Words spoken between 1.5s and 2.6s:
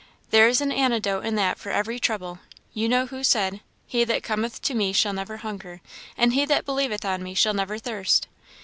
for every trouble.